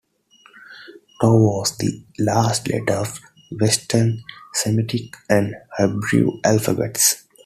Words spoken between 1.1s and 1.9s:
"Taw" was